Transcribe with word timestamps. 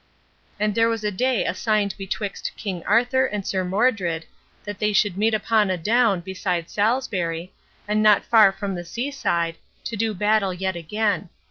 And 0.59 0.73
there 0.73 0.89
was 0.89 1.03
a 1.03 1.11
day 1.11 1.45
assigned 1.45 1.93
betwixt 1.95 2.51
King 2.57 2.83
Arthur 2.87 3.27
and 3.27 3.45
Sir 3.45 3.63
Modred 3.63 4.25
that 4.63 4.79
they 4.79 4.93
should 4.93 5.15
meet 5.15 5.35
upon 5.35 5.69
a 5.69 5.77
down 5.77 6.21
beside 6.21 6.71
Salisbury, 6.71 7.53
and 7.87 8.01
not 8.01 8.25
far 8.25 8.51
from 8.51 8.73
the 8.73 8.83
sea 8.83 9.11
side, 9.11 9.57
to 9.83 9.95
do 9.95 10.15
battle 10.15 10.55
yet 10.55 10.75
again. 10.75 11.29